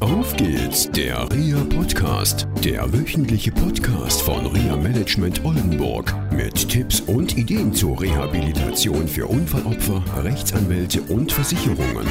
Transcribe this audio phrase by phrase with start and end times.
[0.00, 7.36] Auf geht's, der RIA Podcast, der wöchentliche Podcast von RIA Management Oldenburg mit Tipps und
[7.36, 12.06] Ideen zur Rehabilitation für Unfallopfer, Rechtsanwälte und Versicherungen.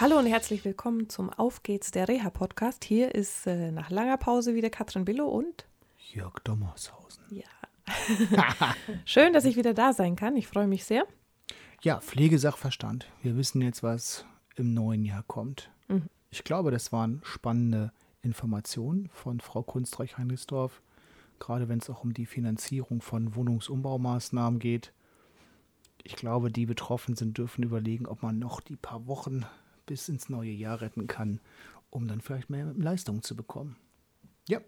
[0.00, 2.82] Hallo und herzlich willkommen zum Auf geht's, der Reha Podcast.
[2.82, 5.66] Hier ist äh, nach langer Pause wieder Katrin Billow und
[6.12, 7.22] Jörg Dommershausen.
[7.30, 7.44] ja.
[9.04, 10.36] Schön, dass ich wieder da sein kann.
[10.36, 11.06] Ich freue mich sehr.
[11.80, 13.06] Ja, Pflegesachverstand.
[13.22, 14.24] Wir wissen jetzt, was
[14.56, 15.70] im neuen Jahr kommt.
[15.88, 16.08] Mhm.
[16.30, 20.80] Ich glaube, das waren spannende Informationen von Frau Kunstreich-Heinrichsdorf,
[21.38, 24.92] gerade wenn es auch um die Finanzierung von Wohnungsumbaumaßnahmen geht.
[26.04, 29.44] Ich glaube, die betroffen sind, dürfen überlegen, ob man noch die paar Wochen
[29.86, 31.40] bis ins neue Jahr retten kann,
[31.90, 33.76] um dann vielleicht mehr Leistung zu bekommen.
[34.48, 34.60] Ja,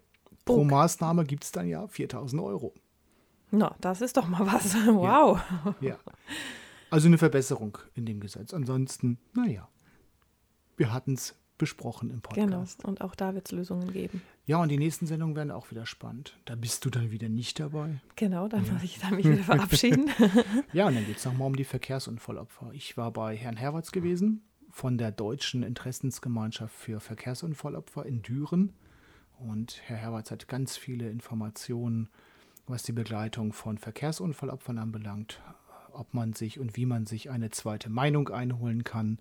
[0.45, 0.65] pro Okay.
[0.65, 2.73] Maßnahme gibt es dann ja 4000 Euro.
[3.51, 4.75] Na, das ist doch mal was.
[4.87, 5.39] Wow.
[5.81, 5.97] Ja.
[6.89, 8.53] Also eine Verbesserung in dem Gesetz.
[8.53, 9.67] Ansonsten, naja,
[10.77, 12.57] wir hatten es besprochen im Genau.
[12.57, 12.83] Podcast.
[12.83, 14.21] Und auch da wird es Lösungen geben.
[14.45, 16.37] Ja, und die nächsten Sendungen werden auch wieder spannend.
[16.45, 18.01] Da bist du dann wieder nicht dabei.
[18.17, 20.09] Genau, dann muss ich dann mich wieder verabschieden.
[20.73, 22.71] Ja, und dann geht es nochmal um die Verkehrsunfallopfer.
[22.73, 28.73] Ich war bei Herrn Herwarts gewesen von der Deutschen Interessensgemeinschaft für Verkehrsunfallopfer in Düren.
[29.39, 32.09] Und Herr Herwarts hat ganz viele Informationen,
[32.67, 35.41] was die Begleitung von Verkehrsunfallopfern anbelangt,
[35.93, 39.19] ob man sich und wie man sich eine zweite Meinung einholen kann.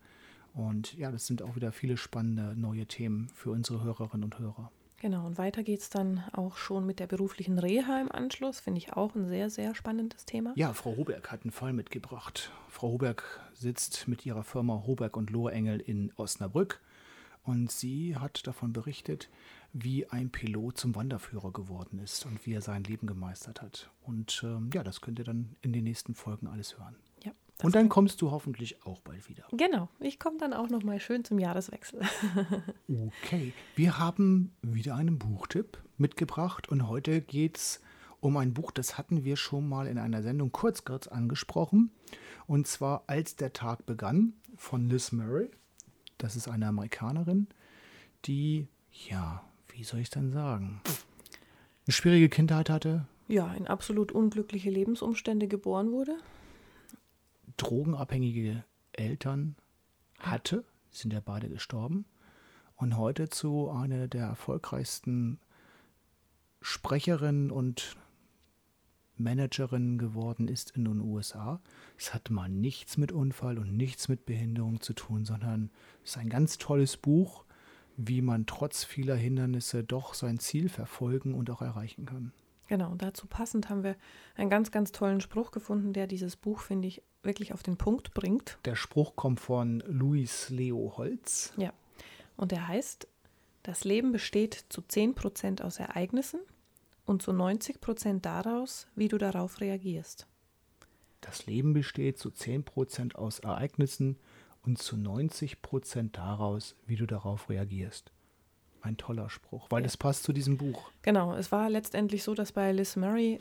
[0.54, 4.70] Und ja, das sind auch wieder viele spannende neue Themen für unsere Hörerinnen und Hörer.
[5.00, 8.60] genau, und weiter geht es dann auch schon mit der beruflichen Reha im Anschluss.
[8.60, 10.52] Finde ich auch ein sehr, sehr spannendes Thema.
[10.54, 12.52] Ja, Frau Hoberg hat einen Fall mitgebracht.
[12.68, 16.80] Frau Hoberg sitzt mit ihrer Firma Hoberg und Lohrengel in Osnabrück
[17.42, 19.28] und sie hat davon berichtet,
[19.72, 23.90] wie ein Pilot zum Wanderführer geworden ist und wie er sein Leben gemeistert hat.
[24.02, 26.96] Und ähm, ja, das könnt ihr dann in den nächsten Folgen alles hören.
[27.58, 29.44] Das Und dann kommst du hoffentlich auch bald wieder.
[29.52, 32.00] Genau, ich komme dann auch noch mal schön zum Jahreswechsel.
[33.22, 37.80] Okay, wir haben wieder einen Buchtipp mitgebracht und heute geht es
[38.20, 41.90] um ein Buch, das hatten wir schon mal in einer Sendung kurz kurz angesprochen.
[42.46, 45.50] Und zwar Als der Tag begann von Liz Murray.
[46.18, 47.48] Das ist eine Amerikanerin,
[48.24, 48.66] die,
[49.08, 50.80] ja, wie soll ich denn sagen,
[51.86, 56.16] eine schwierige Kindheit hatte, Ja, in absolut unglückliche Lebensumstände geboren wurde.
[57.56, 59.56] Drogenabhängige Eltern
[60.18, 62.04] hatte, sind ja beide gestorben,
[62.76, 65.38] und heute zu einer der erfolgreichsten
[66.60, 67.96] Sprecherinnen und
[69.16, 71.60] Managerinnen geworden ist in den USA.
[71.96, 75.70] Es hat mal nichts mit Unfall und nichts mit Behinderung zu tun, sondern
[76.02, 77.44] es ist ein ganz tolles Buch,
[77.96, 82.32] wie man trotz vieler Hindernisse doch sein Ziel verfolgen und auch erreichen kann.
[82.66, 83.96] Genau, und dazu passend haben wir
[84.36, 88.14] einen ganz, ganz tollen Spruch gefunden, der dieses Buch, finde ich, wirklich auf den Punkt
[88.14, 88.58] bringt.
[88.64, 91.52] Der Spruch kommt von Luis Leo Holz.
[91.56, 91.72] Ja.
[92.36, 93.06] Und der heißt,
[93.62, 96.40] das Leben besteht zu 10% aus Ereignissen
[97.06, 100.26] und zu 90% daraus, wie du darauf reagierst.
[101.20, 104.18] Das Leben besteht zu 10% aus Ereignissen
[104.62, 108.12] und zu 90% daraus, wie du darauf reagierst.
[108.84, 109.86] Ein toller Spruch, weil Ja.
[109.86, 110.90] es passt zu diesem Buch.
[111.00, 113.38] Genau, es war letztendlich so, dass bei Liz Murray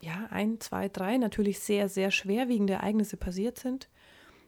[0.00, 3.88] ja ein, zwei, drei natürlich sehr, sehr schwerwiegende Ereignisse passiert sind,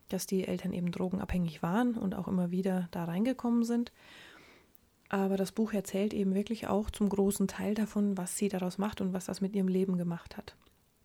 [0.09, 3.91] dass die Eltern eben drogenabhängig waren und auch immer wieder da reingekommen sind.
[5.09, 9.01] Aber das Buch erzählt eben wirklich auch zum großen Teil davon, was sie daraus macht
[9.01, 10.55] und was das mit ihrem Leben gemacht hat.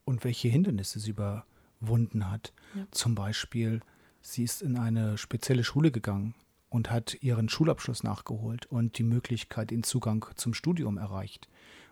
[0.06, 2.54] Und welche Hindernisse sie überwunden hat.
[2.76, 2.86] Ja.
[2.92, 3.80] Zum Beispiel,
[4.22, 6.36] sie ist in eine spezielle Schule gegangen
[6.72, 11.50] und hat ihren Schulabschluss nachgeholt und die Möglichkeit, den Zugang zum Studium erreicht.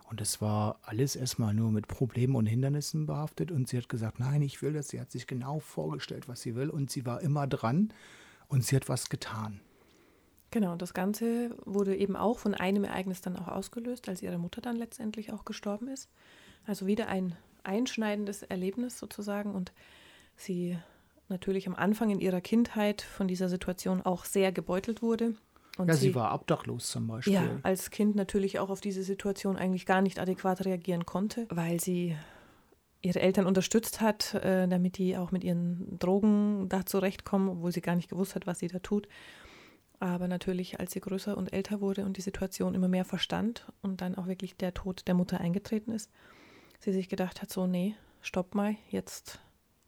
[0.10, 3.52] Und es war alles erstmal nur mit Problemen und Hindernissen behaftet.
[3.52, 4.88] Und sie hat gesagt, nein, ich will das.
[4.88, 6.70] Sie hat sich genau vorgestellt, was sie will.
[6.70, 7.94] Und sie war immer dran
[8.48, 9.60] und sie hat was getan.
[10.50, 14.62] Genau, das Ganze wurde eben auch von einem Ereignis dann auch ausgelöst, als ihre Mutter
[14.62, 16.10] dann letztendlich auch gestorben ist.
[16.66, 19.74] Also wieder ein einschneidendes Erlebnis sozusagen und
[20.38, 20.80] sie
[21.30, 25.36] natürlich am Anfang in ihrer Kindheit von dieser Situation auch sehr gebeutelt wurde.
[25.78, 27.34] Und ja, sie, war obdachlos zum Beispiel.
[27.34, 31.80] ja, als Kind natürlich auch auf diese Situation eigentlich gar nicht adäquat reagieren konnte, weil
[31.80, 32.18] sie
[33.02, 37.82] ihre Eltern unterstützt hat, äh, damit die auch mit ihren Drogen da zurechtkommen, obwohl sie
[37.82, 39.08] gar nicht gewusst hat, was sie da tut.
[40.02, 44.02] Aber natürlich, als sie größer und älter wurde und die Situation immer mehr verstand und
[44.02, 46.10] dann auch wirklich der Tod der Mutter eingetreten ist,
[46.80, 49.40] sie sich gedacht hat, so, nee, stopp mal, jetzt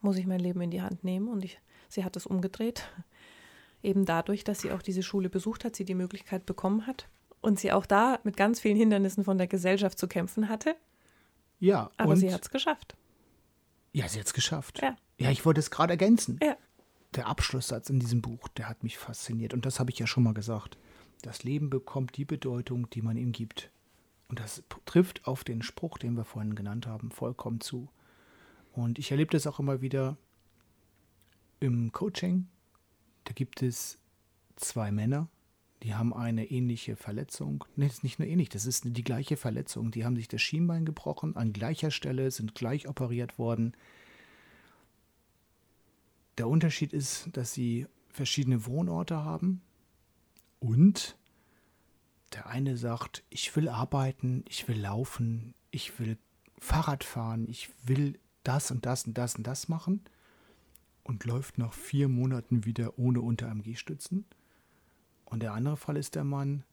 [0.01, 1.27] muss ich mein Leben in die Hand nehmen.
[1.27, 1.59] Und ich,
[1.89, 2.89] sie hat es umgedreht.
[3.83, 7.07] Eben dadurch, dass sie auch diese Schule besucht hat, sie die Möglichkeit bekommen hat
[7.41, 10.75] und sie auch da mit ganz vielen Hindernissen von der Gesellschaft zu kämpfen hatte.
[11.59, 12.95] Ja, Aber und sie hat es geschafft.
[13.93, 14.81] ja, sie hat es geschafft.
[14.81, 14.95] Ja.
[15.17, 16.39] ja, ich wollte es gerade ergänzen.
[16.43, 16.55] Ja.
[17.15, 19.53] der Abschlusssatz in diesem Buch, der hat mich fasziniert.
[19.53, 20.77] Und das habe ich ja schon mal gesagt.
[21.23, 23.71] Das Leben bekommt die Bedeutung, die man ihm gibt.
[24.27, 27.89] Und das trifft auf den Spruch, den wir vorhin genannt haben, vollkommen zu.
[28.73, 30.17] Und ich erlebe das auch immer wieder
[31.59, 32.47] im Coaching.
[33.25, 33.99] Da gibt es
[34.55, 35.27] zwei Männer,
[35.83, 37.65] die haben eine ähnliche Verletzung.
[37.75, 39.91] Das ist nicht nur ähnlich, das ist die gleiche Verletzung.
[39.91, 43.73] Die haben sich das Schienbein gebrochen, an gleicher Stelle, sind gleich operiert worden.
[46.37, 49.61] Der Unterschied ist, dass sie verschiedene Wohnorte haben
[50.59, 51.17] und
[52.33, 56.17] der eine sagt, ich will arbeiten, ich will laufen, ich will
[56.59, 60.01] Fahrrad fahren, ich will das und das und das und das machen
[61.03, 64.25] und läuft nach vier Monaten wieder ohne Unter-AMG-Stützen.
[65.25, 66.63] Und der andere Fall ist der Mann,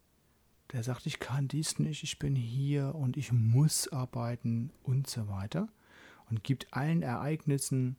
[0.73, 5.29] der sagt, ich kann dies nicht, ich bin hier und ich muss arbeiten und so
[5.29, 5.69] weiter
[6.29, 7.97] und gibt allen Ereignissen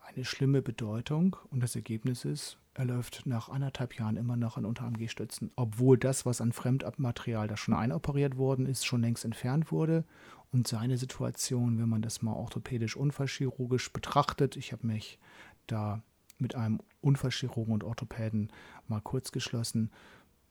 [0.00, 4.64] eine schlimme Bedeutung und das Ergebnis ist, er läuft nach anderthalb Jahren immer noch an
[4.64, 10.04] Unter-AMG-Stützen, obwohl das, was an Fremdmaterial da schon einoperiert worden ist, schon längst entfernt wurde.
[10.52, 15.18] Und seine Situation, wenn man das mal orthopädisch unfallchirurgisch betrachtet, ich habe mich
[15.66, 16.02] da
[16.38, 18.50] mit einem Unfallchirurgen und Orthopäden
[18.88, 19.90] mal kurz geschlossen,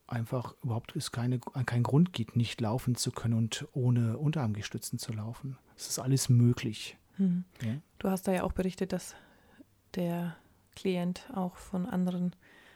[0.08, 5.14] einfach überhaupt es keine, kein Grund gibt, nicht laufen zu können und ohne Unterarmgestützen zu
[5.14, 5.58] laufen.
[5.76, 6.98] Es ist alles möglich.
[7.18, 7.46] Hm.
[7.62, 7.78] Ja?
[8.00, 9.16] Du hast da ja auch berichtet, dass
[9.96, 10.36] der
[10.76, 12.36] Klient auch von anderen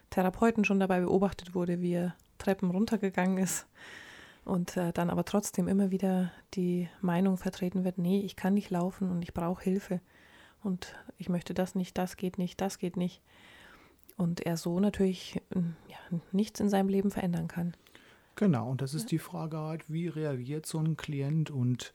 [0.09, 3.67] Therapeuten schon dabei beobachtet wurde, wie er Treppen runtergegangen ist
[4.45, 8.69] und äh, dann aber trotzdem immer wieder die Meinung vertreten wird, nee, ich kann nicht
[8.69, 9.99] laufen und ich brauche Hilfe
[10.63, 13.21] und ich möchte das nicht, das geht nicht, das geht nicht.
[14.17, 17.73] Und er so natürlich ja, nichts in seinem Leben verändern kann.
[18.35, 19.09] Genau, und das ist ja.
[19.09, 21.93] die Frage halt, wie reagiert so ein Klient und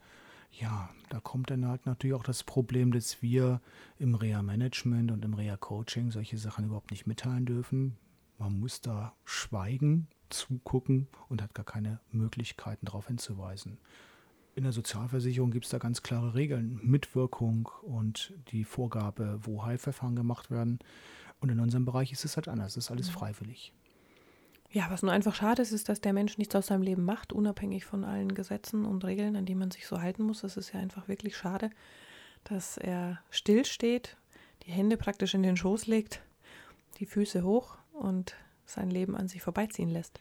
[0.53, 3.61] ja, da kommt dann halt natürlich auch das Problem, dass wir
[3.99, 7.97] im Reha-Management und im Reha-Coaching solche Sachen überhaupt nicht mitteilen dürfen.
[8.39, 13.79] Man muss da schweigen, zugucken und hat gar keine Möglichkeiten darauf hinzuweisen.
[14.55, 20.17] In der Sozialversicherung gibt es da ganz klare Regeln, Mitwirkung und die Vorgabe, wo Heilverfahren
[20.17, 20.81] gemacht werden.
[21.41, 23.13] Und in unserem Bereich ist es halt anders, es ist alles mhm.
[23.13, 23.73] freiwillig.
[24.73, 27.33] Ja, was nur einfach schade ist, ist, dass der Mensch nichts aus seinem Leben macht,
[27.33, 30.43] unabhängig von allen Gesetzen und Regeln, an die man sich so halten muss.
[30.43, 31.71] Das ist ja einfach wirklich schade,
[32.45, 34.17] dass er stillsteht,
[34.65, 36.23] die Hände praktisch in den Schoß legt,
[36.99, 40.21] die Füße hoch und sein Leben an sich vorbeiziehen lässt.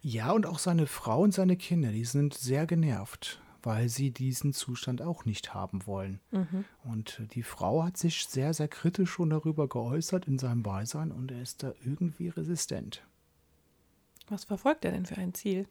[0.00, 4.52] Ja, und auch seine Frau und seine Kinder, die sind sehr genervt, weil sie diesen
[4.52, 6.20] Zustand auch nicht haben wollen.
[6.30, 6.64] Mhm.
[6.84, 11.32] Und die Frau hat sich sehr, sehr kritisch schon darüber geäußert in seinem Beisein und
[11.32, 13.02] er ist da irgendwie resistent.
[14.30, 15.66] Was verfolgt er denn für ein Ziel?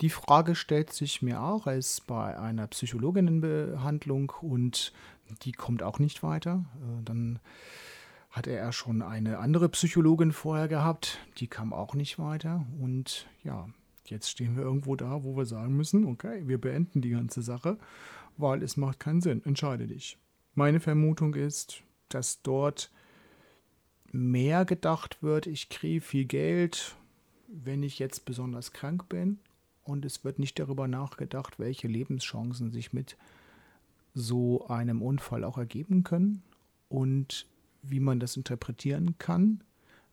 [0.00, 1.68] Die Frage stellt sich mir auch.
[1.68, 4.92] Ist bei einer Psychologinnenbehandlung und
[5.42, 6.64] die kommt auch nicht weiter.
[6.76, 7.38] Äh, dann
[8.30, 12.66] hatte er schon eine andere Psychologin vorher gehabt, die kam auch nicht weiter.
[12.80, 13.68] Und ja,
[14.06, 17.78] jetzt stehen wir irgendwo da, wo wir sagen müssen, okay, wir beenden die ganze Sache,
[18.36, 19.44] weil es macht keinen Sinn.
[19.44, 20.18] Entscheide dich.
[20.54, 22.90] Meine Vermutung ist, dass dort
[24.10, 26.96] mehr gedacht wird, ich kriege viel Geld,
[27.52, 29.38] wenn ich jetzt besonders krank bin
[29.84, 33.16] und es wird nicht darüber nachgedacht, welche Lebenschancen sich mit
[34.14, 36.42] so einem Unfall auch ergeben können
[36.88, 37.46] und
[37.82, 39.62] wie man das interpretieren kann,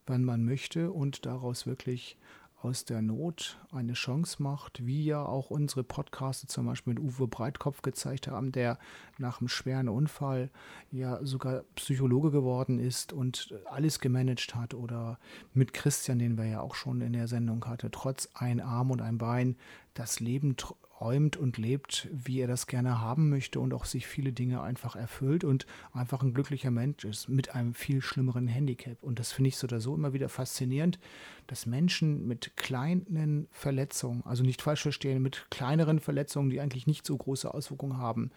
[0.06, 2.18] wann man möchte und daraus wirklich
[2.62, 7.28] aus der Not eine Chance macht, wie ja auch unsere Podcasts zum Beispiel mit Uwe
[7.28, 8.78] Breitkopf gezeigt haben, der
[9.18, 10.50] nach einem schweren Unfall
[10.92, 15.20] ja sogar Psychologe geworden ist und alles gemanagt hat oder
[15.54, 19.02] mit Christian, den wir ja auch schon in der Sendung hatte, trotz ein Arm und
[19.02, 19.56] ein Bein
[19.94, 20.56] das Leben
[21.00, 24.96] räumt und lebt, wie er das gerne haben möchte und auch sich viele Dinge einfach
[24.96, 29.02] erfüllt und einfach ein glücklicher Mensch ist mit einem viel schlimmeren Handicap.
[29.02, 31.00] Und das finde ich so oder so immer wieder faszinierend,
[31.48, 37.06] dass Menschen mit kleinen Verletzungen, also nicht falsch verstehen, mit kleineren Verletzungen, die eigentlich nicht
[37.06, 38.32] so große Auswirkungen haben,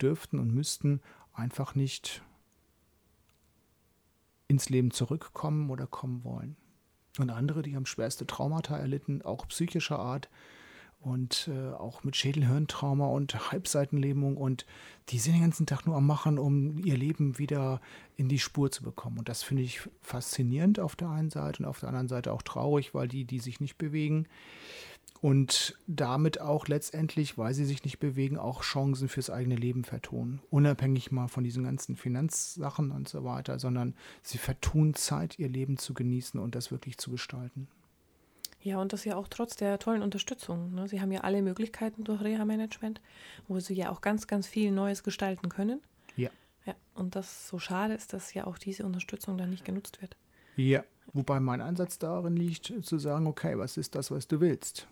[0.00, 1.00] dürften und müssten
[1.32, 2.22] einfach nicht
[4.48, 6.56] ins Leben zurückkommen oder kommen wollen.
[7.18, 10.28] Und andere, die haben schwerste Traumata erlitten, auch psychischer Art,
[11.06, 14.66] und äh, auch mit Schädelhirntrauma und Halbseitenlähmung und
[15.08, 17.80] die sind den ganzen Tag nur am Machen, um ihr Leben wieder
[18.16, 19.18] in die Spur zu bekommen.
[19.18, 22.42] Und das finde ich faszinierend auf der einen Seite und auf der anderen Seite auch
[22.42, 24.26] traurig, weil die, die sich nicht bewegen
[25.20, 30.40] und damit auch letztendlich, weil sie sich nicht bewegen, auch Chancen fürs eigene Leben vertun.
[30.50, 35.78] Unabhängig mal von diesen ganzen Finanzsachen und so weiter, sondern sie vertun Zeit, ihr Leben
[35.78, 37.68] zu genießen und das wirklich zu gestalten.
[38.66, 40.74] Ja, und das ja auch trotz der tollen Unterstützung.
[40.74, 40.88] Ne?
[40.88, 43.00] Sie haben ja alle Möglichkeiten durch Reha-Management,
[43.46, 45.80] wo sie ja auch ganz, ganz viel Neues gestalten können.
[46.16, 46.30] Ja.
[46.64, 50.16] Ja, und das so schade ist, dass ja auch diese Unterstützung dann nicht genutzt wird.
[50.56, 50.82] Ja,
[51.12, 54.88] wobei mein Ansatz darin liegt, zu sagen, okay, was ist das, was du willst?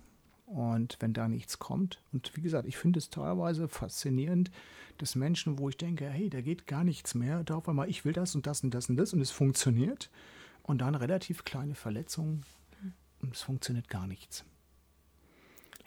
[0.47, 4.53] Und wenn da nichts kommt, und wie gesagt, ich finde es teilweise faszinierend,
[4.99, 8.05] dass Menschen, wo ich denke, hey, da geht gar nichts mehr, da auf einmal, ich
[8.05, 10.11] will das und das und das und das und es funktioniert.
[10.63, 12.43] Und dann relativ kleine Verletzungen
[13.33, 14.45] es funktioniert gar nichts.